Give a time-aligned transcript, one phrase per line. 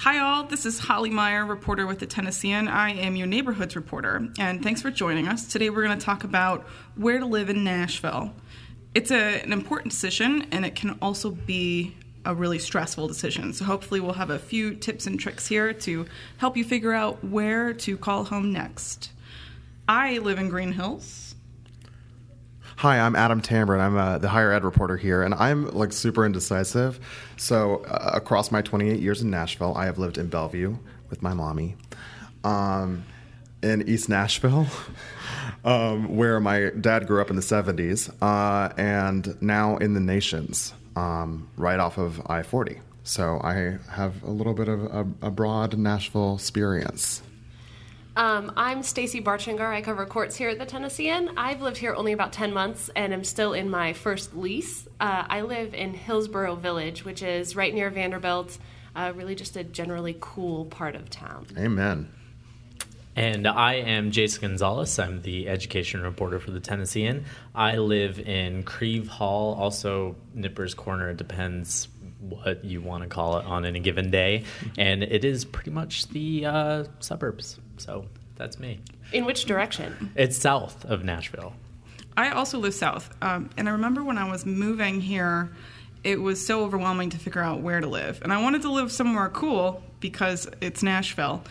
[0.00, 0.44] Hi, all.
[0.44, 2.68] This is Holly Meyer, reporter with the Tennessean.
[2.68, 5.46] I am your neighborhoods reporter, and thanks for joining us.
[5.46, 6.62] Today, we're going to talk about
[6.96, 8.32] where to live in Nashville.
[8.94, 11.94] It's a, an important decision, and it can also be
[12.24, 13.52] a really stressful decision.
[13.52, 16.06] So, hopefully, we'll have a few tips and tricks here to
[16.38, 19.10] help you figure out where to call home next.
[19.86, 21.29] I live in Green Hills.
[22.80, 23.78] Hi, I'm Adam Tamburin.
[23.78, 26.98] I'm uh, the higher ed reporter here, and I'm like super indecisive.
[27.36, 30.78] So, uh, across my 28 years in Nashville, I have lived in Bellevue
[31.10, 31.76] with my mommy,
[32.42, 33.04] um,
[33.62, 34.66] in East Nashville,
[35.66, 40.72] um, where my dad grew up in the 70s, uh, and now in the Nations,
[40.96, 42.80] um, right off of I 40.
[43.04, 47.20] So, I have a little bit of a, a broad Nashville experience.
[48.20, 49.66] Um, I'm Stacey Barchenger.
[49.66, 51.30] I cover courts here at the Tennessean.
[51.38, 54.86] I've lived here only about 10 months and I'm still in my first lease.
[55.00, 58.58] Uh, I live in Hillsboro Village, which is right near Vanderbilt,
[58.94, 61.46] uh, really just a generally cool part of town.
[61.56, 62.10] Amen.
[63.16, 64.98] And I am Jason Gonzales.
[64.98, 67.24] I'm the education reporter for the Tennessean.
[67.54, 71.08] I live in Crieve Hall, also Nippers Corner.
[71.08, 71.88] It depends
[72.20, 74.44] what you want to call it on any given day.
[74.78, 77.58] And it is pretty much the uh, suburbs.
[77.78, 78.80] So that's me.
[79.12, 80.12] In which direction?
[80.14, 81.54] It's south of Nashville.
[82.16, 85.52] I also live south, um, and I remember when I was moving here,
[86.02, 88.90] it was so overwhelming to figure out where to live, and I wanted to live
[88.90, 91.44] somewhere cool because it's Nashville.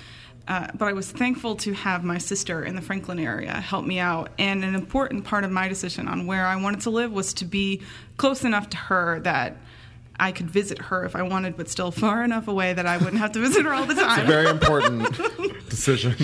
[0.47, 3.99] Uh, but I was thankful to have my sister in the Franklin area help me
[3.99, 4.31] out.
[4.39, 7.45] And an important part of my decision on where I wanted to live was to
[7.45, 7.83] be
[8.17, 9.57] close enough to her that
[10.19, 13.17] I could visit her if I wanted, but still far enough away that I wouldn't
[13.17, 14.19] have to visit her all the time.
[14.19, 16.15] It's a very important decision.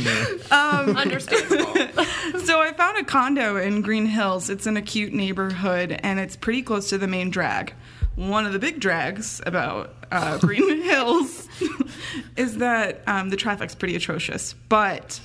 [0.51, 1.73] Um, Understandable.
[2.45, 4.49] so I found a condo in Green Hills.
[4.49, 7.73] It's in a cute neighborhood, and it's pretty close to the main drag.
[8.15, 11.47] One of the big drags about uh, Green Hills
[12.37, 15.19] is that um, the traffic's pretty atrocious, but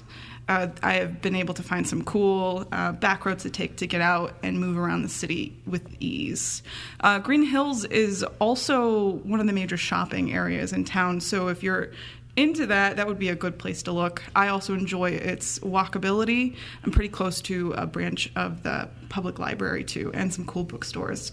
[0.50, 3.86] uh, I have been able to find some cool uh, back roads to take to
[3.86, 6.64] get out and move around the city with ease.
[6.98, 11.62] Uh, Green Hills is also one of the major shopping areas in town, so if
[11.62, 11.92] you're
[12.34, 14.25] into that, that would be a good place to look.
[14.34, 16.56] I also enjoy its walkability.
[16.82, 21.30] I'm pretty close to a branch of the public library too, and some cool bookstores.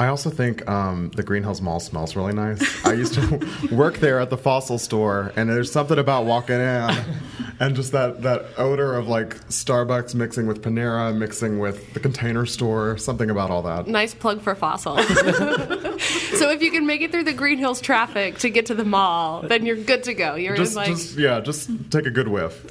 [0.00, 2.86] I also think um, the Green Hills Mall smells really nice.
[2.86, 6.90] I used to work there at the fossil store, and there's something about walking in
[7.60, 12.46] and just that, that odor of like Starbucks mixing with Panera, mixing with the container
[12.46, 13.88] store, something about all that.
[13.88, 14.98] Nice plug for Fossil.
[15.02, 18.84] so if you can make it through the Green Hills traffic to get to the
[18.84, 20.36] mall, then you're good to go.
[20.36, 20.88] You're just, in like.
[20.90, 22.64] just yeah, just take a good whiff.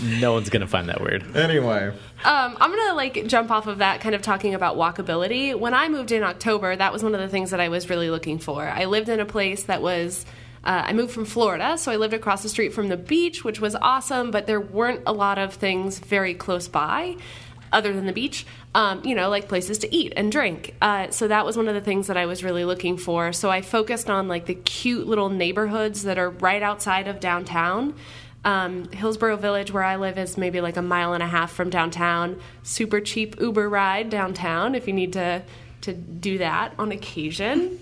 [0.00, 1.36] But anyway, No one's going to find that weird.
[1.36, 1.88] anyway.
[2.24, 5.58] Um, I'm gonna like jump off of that, kind of talking about walkability.
[5.58, 8.10] When I moved in October, that was one of the things that I was really
[8.10, 8.66] looking for.
[8.66, 10.26] I lived in a place that was.
[10.62, 13.60] Uh, I moved from Florida, so I lived across the street from the beach, which
[13.60, 17.16] was awesome, but there weren't a lot of things very close by
[17.72, 18.44] other than the beach,
[18.74, 20.74] um, you know, like places to eat and drink.
[20.82, 23.32] Uh, so that was one of the things that I was really looking for.
[23.32, 27.94] So I focused on like the cute little neighborhoods that are right outside of downtown.
[28.44, 31.70] Um, Hillsboro Village, where I live, is maybe like a mile and a half from
[31.70, 32.40] downtown.
[32.62, 35.42] Super cheap Uber ride downtown if you need to
[35.82, 37.78] to do that on occasion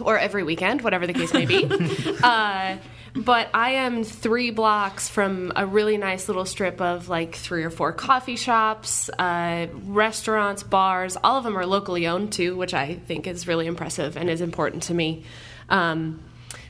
[0.00, 1.64] or every weekend, whatever the case may be.
[2.22, 2.76] uh,
[3.14, 7.70] but I am three blocks from a really nice little strip of like three or
[7.70, 11.16] four coffee shops, uh, restaurants, bars.
[11.22, 14.40] All of them are locally owned too, which I think is really impressive and is
[14.40, 15.24] important to me.
[15.68, 16.22] Um,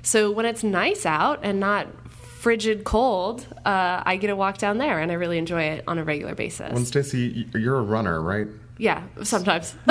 [0.02, 1.86] so when it's nice out and not
[2.40, 5.98] frigid cold, uh, I get to walk down there, and I really enjoy it on
[5.98, 6.72] a regular basis.
[6.72, 8.48] Well, Stacey, you're a runner, right?
[8.78, 9.74] yeah, sometimes.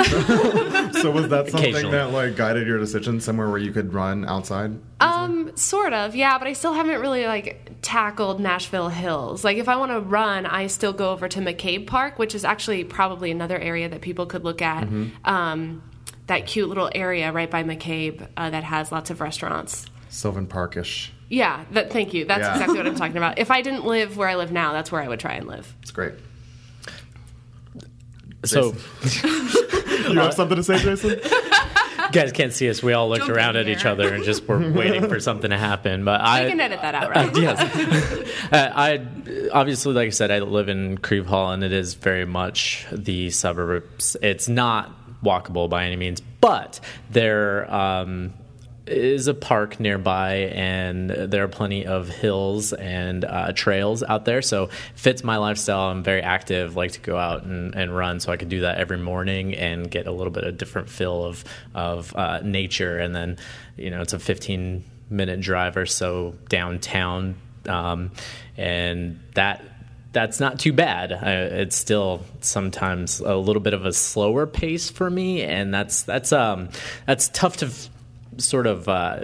[1.00, 4.78] So was that something that like guided your decision somewhere where you could run outside?
[4.98, 9.44] Um, sort of, yeah, but I still haven't really like tackled Nashville Hills.
[9.44, 12.44] Like, if I want to run, I still go over to McCabe Park, which is
[12.44, 14.88] actually probably another area that people could look at.
[15.24, 15.82] Um,
[16.26, 19.86] that cute little area right by McCabe uh, that has lots of restaurants.
[20.08, 21.12] Sylvan Parkish.
[21.30, 21.90] Yeah, that.
[21.92, 22.24] Thank you.
[22.26, 22.52] That's Yeah.
[22.52, 23.38] exactly what I'm talking about.
[23.38, 25.72] If I didn't live where I live now, that's where I would try and live.
[25.80, 26.14] It's great.
[28.44, 28.74] So,
[29.12, 31.10] You have something to say, Jason?
[31.20, 32.82] you guys can't see us.
[32.82, 33.76] We all looked Jump in around at here.
[33.76, 36.04] each other and just were waiting for something to happen.
[36.04, 37.36] But I We can edit that out, right?
[37.36, 37.60] yes.
[38.50, 39.06] Uh, I
[39.52, 43.30] obviously, like I said, I live in Crieve Hall, and it is very much the
[43.30, 44.16] suburbs.
[44.22, 44.90] It's not
[45.22, 46.80] walkable by any means, but
[47.10, 47.72] there.
[47.72, 48.32] Um,
[48.90, 54.42] is a park nearby, and there are plenty of hills and uh, trails out there.
[54.42, 55.90] So fits my lifestyle.
[55.90, 58.78] I'm very active, like to go out and, and run, so I could do that
[58.78, 61.44] every morning and get a little bit of different feel of
[61.74, 62.98] of uh, nature.
[62.98, 63.38] And then,
[63.76, 67.36] you know, it's a 15 minute drive or so downtown,
[67.66, 68.10] um,
[68.56, 69.62] and that
[70.12, 71.12] that's not too bad.
[71.12, 76.02] I, it's still sometimes a little bit of a slower pace for me, and that's
[76.02, 76.70] that's um
[77.06, 77.70] that's tough to
[78.38, 78.88] sort of.
[78.88, 79.20] Uh,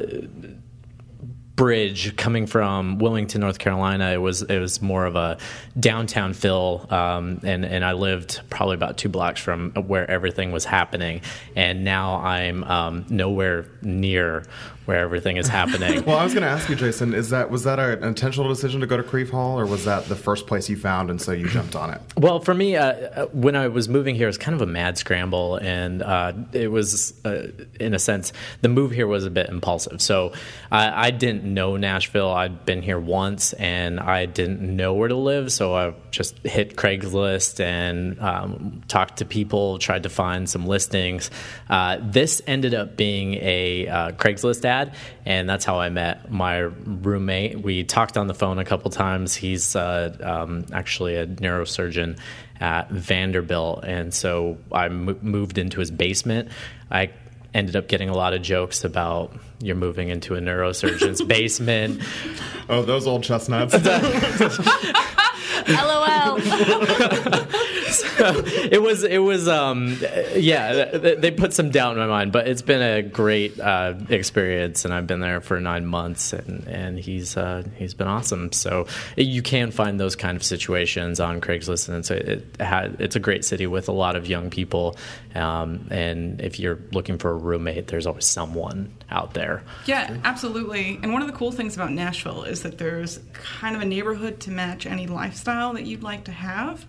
[1.57, 4.13] bridge coming from Wilmington, North Carolina.
[4.13, 5.39] It was it was more of a
[5.81, 10.65] downtown feel, um, and and I lived probably about two blocks from where everything was
[10.65, 11.23] happening,
[11.57, 14.45] and now I'm um, nowhere near
[14.87, 15.97] where everything is happening.
[16.07, 18.81] Well, I was going to ask you, Jason, is that was that an intentional decision
[18.81, 21.33] to go to Crieve Hall, or was that the first place you found and so
[21.33, 22.01] you jumped on it?
[22.27, 24.67] Well, for me, uh, uh, when I was moving here, it was kind of a
[24.67, 27.49] mad scramble, and uh, it was, uh,
[27.79, 28.33] in a sense,
[28.63, 30.03] the move here was a bit impulsive.
[30.03, 30.33] So
[30.73, 32.31] I, I didn't know Nashville.
[32.31, 36.77] I'd been here once, and I didn't know where to live, so I just hit
[36.77, 41.31] Craigslist and um, talked to people, tried to find some listings.
[41.69, 44.95] Uh, this ended up being a uh, Craigslist ad
[45.27, 47.61] and that's how I met my roommate.
[47.61, 49.35] We talked on the phone a couple times.
[49.35, 52.19] He's uh, um, actually a neurosurgeon
[52.61, 56.51] at Vanderbilt, and so I m- moved into his basement.
[56.91, 57.11] I
[57.57, 62.03] ended up getting a lot of jokes about you're moving into a neurosurgeon's basement.
[62.69, 63.73] Oh, those old chestnuts.
[65.69, 66.39] LOL.
[68.73, 69.97] it was it was um
[70.35, 74.85] yeah they put some doubt in my mind but it's been a great uh, experience
[74.85, 78.87] and I've been there for nine months and and he's uh, he's been awesome so
[79.17, 83.21] you can find those kind of situations on Craigslist and a, it had, it's a
[83.21, 84.97] great city with a lot of young people
[85.35, 90.99] um, and if you're looking for a roommate there's always someone out there Yeah, absolutely.
[91.03, 94.41] And one of the cool things about Nashville is that there's kind of a neighborhood
[94.41, 96.85] to match any lifestyle that you'd like to have.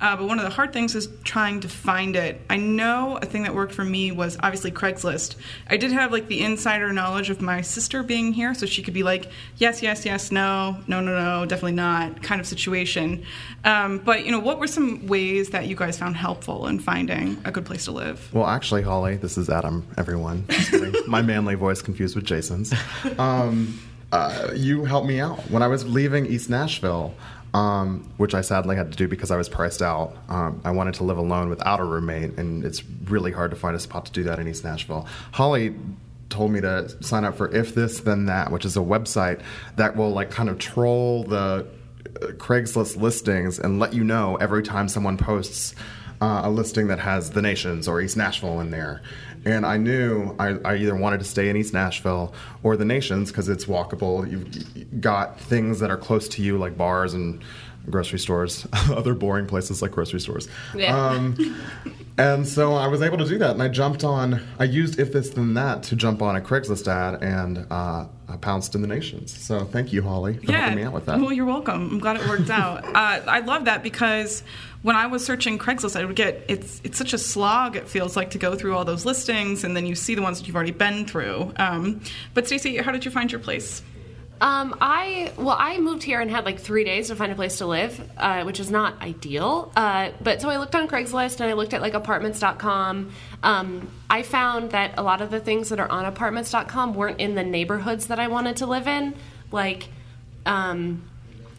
[0.00, 2.40] Uh, but one of the hard things is trying to find it.
[2.48, 5.36] I know a thing that worked for me was obviously Craigslist.
[5.68, 8.94] I did have like the insider knowledge of my sister being here, so she could
[8.94, 13.24] be like, yes, yes, yes, no, no, no, no, definitely not, kind of situation.
[13.64, 17.40] Um, but you know, what were some ways that you guys found helpful in finding
[17.44, 18.32] a good place to live?
[18.32, 19.86] Well, actually, Holly, this is Adam.
[19.96, 20.46] Everyone,
[21.06, 22.72] my manly voice confused with Jason's.
[23.18, 23.78] Um,
[24.10, 27.14] uh, you helped me out when I was leaving East Nashville,
[27.54, 30.16] um, which I sadly had to do because I was priced out.
[30.28, 33.74] Um, I wanted to live alone without a roommate, and it's really hard to find
[33.74, 35.06] a spot to do that in East Nashville.
[35.32, 35.74] Holly
[36.28, 39.40] told me to sign up for If This Then That, which is a website
[39.76, 41.66] that will like kind of troll the
[42.22, 45.74] uh, Craigslist listings and let you know every time someone posts
[46.20, 49.02] uh, a listing that has the Nations or East Nashville in there.
[49.44, 53.30] And I knew I, I either wanted to stay in East Nashville or the Nations
[53.30, 54.28] because it's walkable.
[54.30, 57.42] You've got things that are close to you, like bars and
[57.90, 60.48] grocery stores, other boring places like grocery stores.
[60.74, 60.96] Yeah.
[60.96, 61.36] Um,
[62.18, 64.40] and so I was able to do that, and I jumped on.
[64.58, 68.36] I used if this then that to jump on a Craigslist ad, and uh, I
[68.36, 69.36] pounced in the nations.
[69.36, 71.20] So thank you, Holly, for helping me out with that.
[71.20, 71.90] Well, you're welcome.
[71.90, 72.84] I'm glad it worked out.
[72.98, 74.42] Uh, I love that because
[74.82, 77.76] when I was searching Craigslist, I would get it's it's such a slog.
[77.76, 80.40] It feels like to go through all those listings, and then you see the ones
[80.40, 81.52] that you've already been through.
[81.56, 82.00] Um,
[82.34, 83.82] but Stacey, how did you find your place?
[84.40, 87.58] Um, I well, I moved here and had like three days to find a place
[87.58, 89.72] to live, uh, which is not ideal.
[89.74, 93.10] Uh, but so I looked on Craigslist and I looked at like apartments.com.
[93.42, 97.34] Um, I found that a lot of the things that are on apartments.com weren't in
[97.34, 99.14] the neighborhoods that I wanted to live in.
[99.50, 99.88] Like,
[100.46, 101.08] um,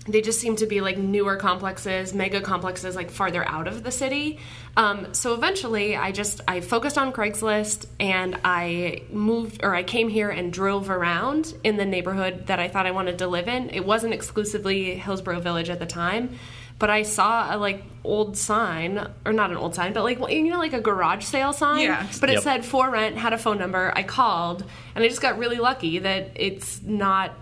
[0.08, 3.91] they just seem to be like newer complexes, mega complexes, like farther out of the
[3.91, 4.39] city.
[4.77, 10.08] Um, so eventually, I just I focused on Craigslist and I moved or I came
[10.10, 13.70] here and drove around in the neighborhood that I thought I wanted to live in.
[13.72, 16.39] It wasn't exclusively Hillsboro Village at the time,
[16.79, 20.50] but I saw a like old sign or not an old sign, but like you
[20.50, 21.82] know like a garage sale sign.
[21.82, 22.08] Yeah.
[22.22, 22.44] But it Yep.
[22.44, 23.91] said for rent, had a phone number.
[23.96, 24.63] I called
[24.96, 27.34] and I just got really lucky that it's not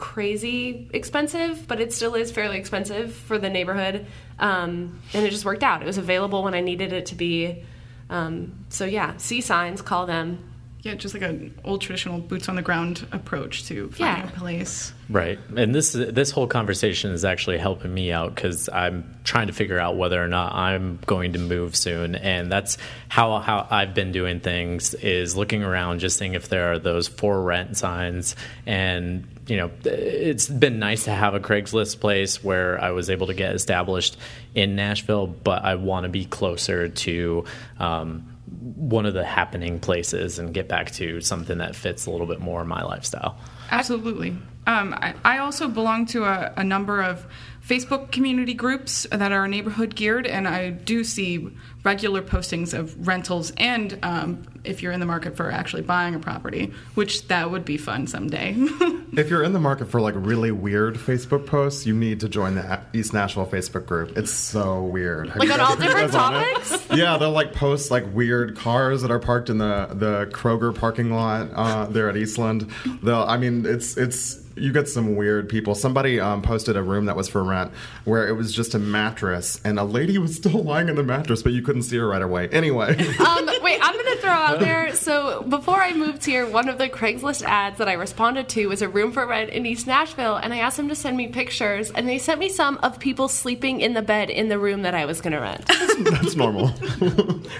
[0.00, 4.06] crazy expensive, but it still is fairly expensive for the neighborhood.
[4.38, 5.82] Um, and it just worked out.
[5.82, 7.62] It was available when I needed it to be.
[8.08, 10.46] Um, so yeah, see signs, call them.
[10.82, 14.34] Yeah, just like an old traditional boots on the ground approach to finding Yeah.
[14.34, 14.94] a place.
[15.10, 19.52] Right, and this this whole conversation is actually helping me out because I'm trying to
[19.52, 22.78] figure out whether or not I'm going to move soon, and that's
[23.10, 27.08] how how I've been doing things is looking around, just seeing if there are those
[27.08, 32.80] for rent signs, and you know, it's been nice to have a Craigslist place where
[32.80, 34.16] I was able to get established
[34.54, 37.44] in Nashville, but I want to be closer to.
[37.78, 42.26] Um, one of the happening places and get back to something that fits a little
[42.26, 43.38] bit more my lifestyle.
[43.70, 44.30] Absolutely.
[44.66, 47.26] Um, I, I also belong to a, a number of
[47.70, 51.48] Facebook community groups that are neighborhood geared, and I do see
[51.84, 56.18] regular postings of rentals and um, if you're in the market for actually buying a
[56.18, 58.56] property, which that would be fun someday.
[59.12, 62.54] If you're in the market for like really weird Facebook posts, you need to join
[62.54, 64.16] the East Nashville Facebook group.
[64.16, 65.30] It's so weird.
[65.30, 66.86] Have Like on all different those on topics?
[66.96, 71.10] Yeah, they'll like post like weird cars that are parked in the the Kroger parking
[71.12, 72.70] lot uh, there at Eastland.
[73.02, 75.74] They'll, I mean, it's it's you get some weird people.
[75.74, 77.72] Somebody um, posted a room that was for rent
[78.04, 81.42] where it was just a mattress and a lady was still lying in the mattress,
[81.42, 82.48] but you couldn't see her right away.
[82.50, 84.94] Anyway, Um, wait, I'm going to throw out there.
[84.94, 88.82] So before I moved here, one of the Craigslist ads that I responded to was
[88.82, 91.90] a room for rent in East Nashville, and I asked them to send me pictures,
[91.90, 94.94] and they sent me some of people sleeping in the bed in the room that
[94.94, 95.64] I was going to rent.
[95.66, 96.64] that's normal.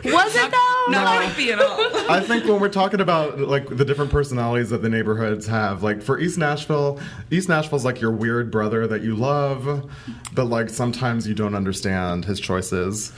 [0.05, 0.85] Was it though?
[0.93, 2.11] Not creepy at all.
[2.11, 6.03] I think when we're talking about like the different personalities that the neighborhoods have, like
[6.03, 6.80] for East Nashville,
[7.31, 9.91] East Nashville's like your weird brother that you love,
[10.33, 13.13] but like sometimes you don't understand his choices.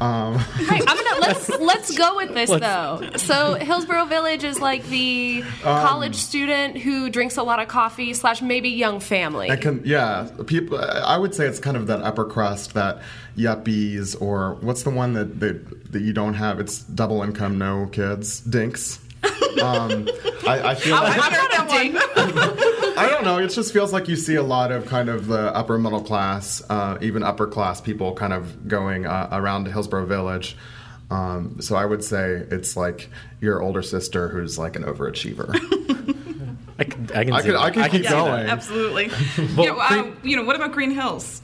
[0.00, 0.34] Um,
[0.68, 3.10] Right, I'm gonna let's let's go with this Let's- though.
[3.18, 8.42] So Hillsboro Village is like the college student who drinks a lot of coffee slash
[8.42, 9.48] maybe young family.
[9.50, 10.78] I can, yeah, people.
[10.80, 13.00] I would say it's kind of that upper crust, that
[13.36, 16.58] yuppies, or what's the one that that, that you don't have?
[16.58, 18.98] It's double income, no kids, dinks.
[19.56, 20.06] Um,
[20.46, 22.75] I, I feel like I've heard that one.
[22.96, 23.38] I don't know.
[23.38, 26.62] It just feels like you see a lot of kind of the upper middle class,
[26.70, 30.56] uh, even upper class people kind of going uh, around Hillsboro Village.
[31.10, 33.10] Um, so I would say it's like
[33.40, 35.54] your older sister who's like an overachiever.
[36.78, 37.60] I can, I can, I see could- that.
[37.60, 38.46] I could keep see going.
[38.46, 39.08] Absolutely.
[39.56, 41.42] Well, you, know, uh, you know, what about Green Hills?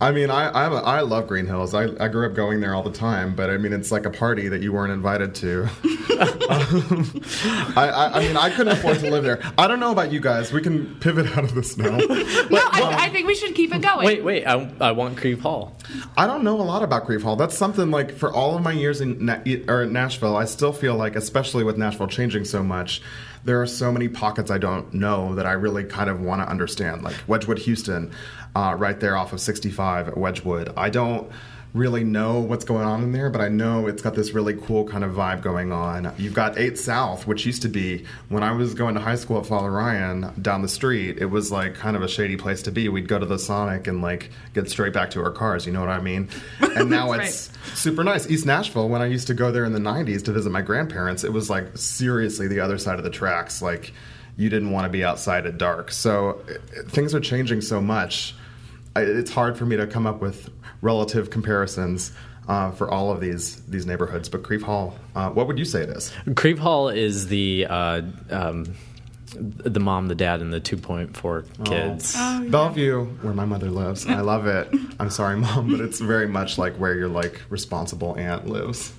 [0.00, 1.74] I mean, I I'm a, I love Green Hills.
[1.74, 4.10] I, I grew up going there all the time, but I mean, it's like a
[4.10, 5.68] party that you weren't invited to.
[6.18, 7.22] Um,
[7.76, 9.40] I, I I mean, I couldn't afford to live there.
[9.56, 10.52] I don't know about you guys.
[10.52, 11.96] We can pivot out of this now.
[11.96, 14.04] no, I, I think we should keep it going.
[14.04, 14.44] Wait, wait.
[14.44, 15.76] I, I want Crieve Hall.
[16.16, 17.36] I don't know a lot about Crieve Hall.
[17.36, 20.72] That's something like for all of my years in Na- or in Nashville, I still
[20.72, 23.00] feel like, especially with Nashville changing so much,
[23.44, 26.48] there are so many pockets I don't know that I really kind of want to
[26.48, 27.02] understand.
[27.02, 28.12] Like Wedgewood, Houston,
[28.54, 30.72] uh, right there off of 65 at Wedgewood.
[30.76, 31.30] I don't
[31.78, 34.84] really know what's going on in there, but I know it's got this really cool
[34.86, 36.12] kind of vibe going on.
[36.18, 39.38] You've got 8 South, which used to be when I was going to high school
[39.38, 42.70] at Father Ryan down the street, it was like kind of a shady place to
[42.72, 42.88] be.
[42.88, 45.80] We'd go to the Sonic and like get straight back to our cars, you know
[45.80, 46.28] what I mean?
[46.78, 48.28] And now it's super nice.
[48.28, 51.24] East Nashville, when I used to go there in the 90s to visit my grandparents,
[51.24, 53.60] it was like seriously the other side of the tracks.
[53.62, 53.92] Like
[54.36, 55.90] you didn't want to be outside at dark.
[55.90, 58.34] So it, it- things are changing so much.
[58.98, 60.50] I- It's hard for me to come up with
[60.82, 62.12] relative comparisons
[62.48, 64.28] uh, for all of these these neighborhoods.
[64.28, 66.12] But Crieve Hall, uh, what would you say it is?
[66.36, 68.74] Crieve Hall is the uh, um,
[69.34, 72.14] the mom, the dad, and the 2.4 kids.
[72.50, 74.06] Bellevue, where my mother lives.
[74.06, 74.68] I love it.
[74.98, 78.92] I'm sorry, mom, but it's very much like where your like responsible aunt lives.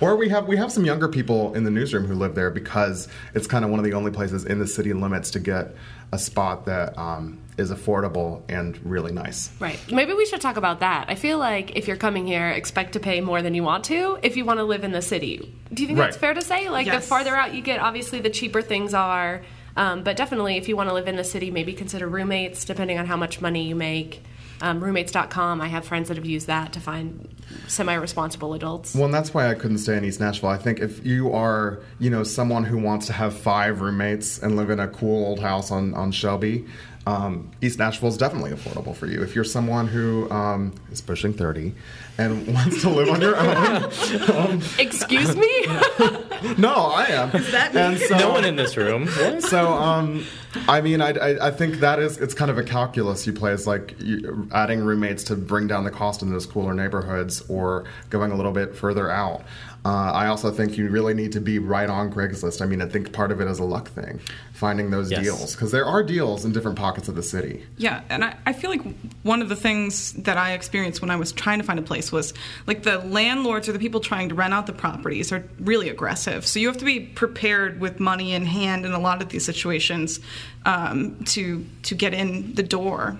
[0.00, 3.08] Or we have we have some younger people in the newsroom who live there because
[3.34, 5.74] it's kind of one of the only places in the city limits to get
[6.12, 9.50] a spot that um, is affordable and really nice.
[9.60, 9.78] Right.
[9.92, 11.06] Maybe we should talk about that.
[11.08, 14.18] I feel like if you're coming here, expect to pay more than you want to
[14.22, 15.54] if you want to live in the city.
[15.72, 16.68] Do you think that's fair to say?
[16.68, 19.42] Like, the farther out you get, obviously, the cheaper things are.
[19.76, 22.98] Um, but definitely, if you want to live in the city, maybe consider roommates, depending
[22.98, 24.22] on how much money you make.
[24.62, 27.34] Um, roommates.com, I have friends that have used that to find
[27.66, 28.94] semi responsible adults.
[28.94, 30.50] Well, and that's why I couldn't stay in East Nashville.
[30.50, 34.56] I think if you are, you know, someone who wants to have five roommates and
[34.56, 36.66] live in a cool old house on, on Shelby,
[37.10, 39.22] um, East Nashville is definitely affordable for you.
[39.22, 41.74] If you're someone who um, is pushing 30
[42.18, 45.66] and wants to live on your own, Excuse me?
[46.58, 47.34] no, I am.
[47.34, 49.08] Is that and so, no one in this room.
[49.40, 50.24] so, um,
[50.68, 53.52] I mean, I, I, I think that is it's kind of a calculus you play.
[53.52, 57.84] It's like you, adding roommates to bring down the cost in those cooler neighborhoods, or
[58.10, 59.42] going a little bit further out.
[59.82, 62.60] Uh, I also think you really need to be right on Craigslist.
[62.60, 64.20] I mean, I think part of it is a luck thing,
[64.52, 65.22] finding those Yes.
[65.24, 67.64] deals because there are deals in different pockets of the city.
[67.78, 68.82] Yeah, and I, I feel like
[69.22, 72.12] one of the things that I experienced when I was trying to find a place
[72.12, 72.34] was
[72.66, 76.46] like the landlords or the people trying to rent out the properties are really aggressive.
[76.46, 79.46] So you have to be prepared with money in hand in a lot of these
[79.46, 80.20] situations
[80.66, 83.18] um, to to get in the door.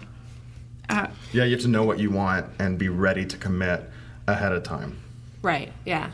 [0.90, 3.88] Uh, Yeah, you have to know what you want and be ready to commit
[4.26, 4.98] ahead of time.
[5.40, 6.10] right, yeah.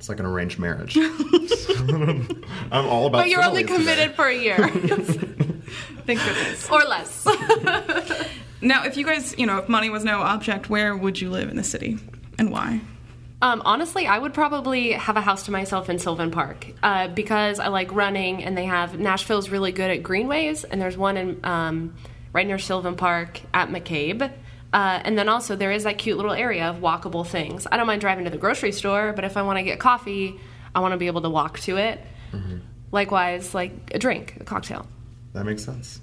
[0.00, 0.96] It's like an arranged marriage.
[0.96, 3.18] I'm all about.
[3.18, 3.94] But you're only similes today.
[4.06, 4.56] committed for a year
[6.06, 6.70] thank goodness.
[6.70, 7.26] or less.
[8.62, 11.50] Now, if you guys, you know, if money was no object, where would you live
[11.50, 11.98] in the city
[12.38, 12.80] and why?
[13.42, 17.60] Um, honestly, I would probably have a house to myself in Sylvan Park uh, because
[17.60, 21.44] I like running, and they have Nashville's really good at greenways, and there's one in
[21.44, 21.94] um,
[22.32, 24.32] right near Sylvan Park at McCabe.
[24.72, 27.66] Uh, and then also there is that cute little area of walkable things.
[27.70, 30.38] I don't mind driving to the grocery store, but if I want to get coffee,
[30.74, 32.00] I want to be able to walk to it.
[32.92, 34.86] Likewise, like a drink, a cocktail.
[35.32, 36.00] That makes sense.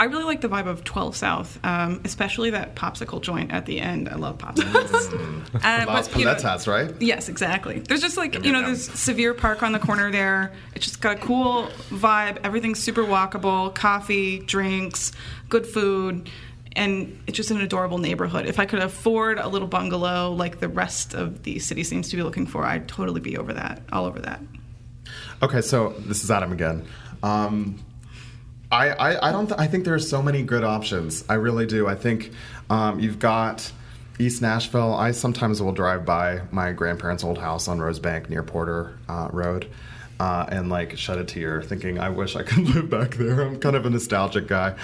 [0.00, 3.80] I really like the vibe of 12 South, um, especially that popsicle joint at the
[3.80, 4.08] end.
[4.08, 5.34] I love popsicles.
[5.54, 6.94] Uh, Las but, you know- Paletas, right?
[7.02, 7.80] Yes, exactly.
[7.80, 8.74] There's just like, Yum, you know, yum, yum.
[8.76, 10.52] there's Sevier Park on the corner there.
[10.74, 12.38] It's just got a cool vibe.
[12.44, 15.10] Everything's super walkable coffee, drinks,
[15.48, 16.28] good food.
[16.78, 18.46] And it's just an adorable neighborhood.
[18.46, 22.16] If I could afford a little bungalow like the rest of the city seems to
[22.16, 24.40] be looking for, I'd totally be over that, all over that.
[25.42, 26.86] Okay, so this is Adam again.
[27.22, 27.80] Um,
[28.70, 29.46] I, I, I don't.
[29.48, 31.24] Th- I think there's so many good options.
[31.28, 31.88] I really do.
[31.88, 32.30] I think
[32.70, 33.72] um, you've got
[34.18, 34.94] East Nashville.
[34.94, 39.68] I sometimes will drive by my grandparents' old house on Rosebank near Porter uh, Road.
[40.20, 43.58] Uh, and like shed a tear, thinking, "I wish I could live back there." I'm
[43.58, 44.74] kind of a nostalgic guy,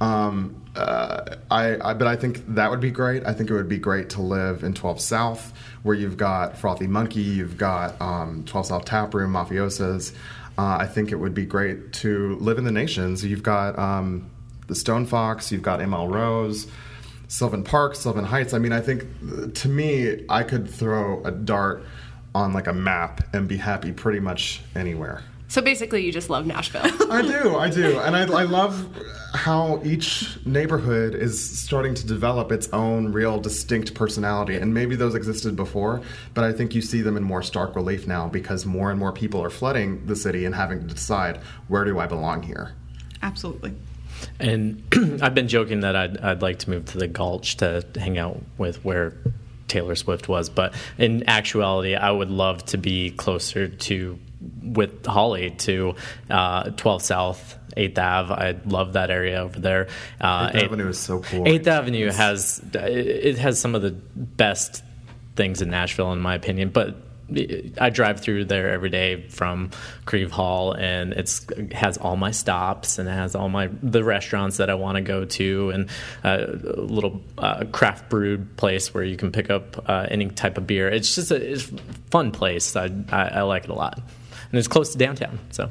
[0.00, 3.24] um, uh, I, I but I think that would be great.
[3.24, 5.52] I think it would be great to live in 12 South,
[5.82, 10.12] where you've got Frothy Monkey, you've got um, 12 South Tap Room, Mafiaoza's.
[10.56, 13.24] Uh, I think it would be great to live in the nations.
[13.24, 14.30] You've got um,
[14.66, 16.68] the Stone Fox, you've got ML Rose,
[17.28, 18.54] Sylvan Park, Sylvan Heights.
[18.54, 21.84] I mean, I think to me, I could throw a dart
[22.34, 25.22] on like a map and be happy pretty much anywhere.
[25.48, 26.82] So basically, you just love Nashville.
[27.10, 28.88] I do, I do, and I, I love
[29.34, 34.56] how each neighborhood is starting to develop its own real distinct personality.
[34.56, 36.00] And maybe those existed before,
[36.34, 39.12] but I think you see them in more stark relief now because more and more
[39.12, 42.72] people are flooding the city and having to decide where do I belong here.
[43.22, 43.74] Absolutely.
[44.38, 44.82] And
[45.22, 48.40] I've been joking that I'd, I'd like to move to the Gulch to hang out
[48.56, 49.14] with where
[49.66, 54.18] Taylor Swift was, but in actuality, I would love to be closer to
[54.62, 55.94] with Holly to
[56.30, 57.58] uh, 12 South.
[57.76, 59.88] 8th Ave, I love that area over there.
[60.20, 61.44] Uh, 8th Avenue is so cool.
[61.44, 64.84] 8th Avenue has it has some of the best
[65.34, 66.68] things in Nashville, in my opinion.
[66.68, 66.94] But
[67.80, 69.70] I drive through there every day from
[70.04, 74.04] Crieve Hall, and it's it has all my stops and it has all my the
[74.04, 75.90] restaurants that I want to go to, and
[76.22, 80.58] uh, a little uh, craft brewed place where you can pick up uh, any type
[80.58, 80.88] of beer.
[80.88, 81.76] It's just a, it's a
[82.10, 82.76] fun place.
[82.76, 84.00] I, I I like it a lot,
[84.54, 85.68] and it's close to downtown, so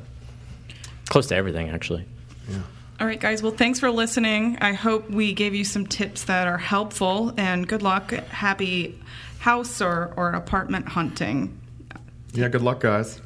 [1.07, 2.03] close to everything actually.
[2.49, 2.57] Yeah.
[2.99, 3.41] All right, guys.
[3.41, 4.57] Well, thanks for listening.
[4.59, 8.11] I hope we gave you some tips that are helpful, and good luck.
[8.11, 8.99] Happy
[9.39, 11.57] house or, or apartment hunting.
[12.33, 13.21] Yeah, good luck, guys.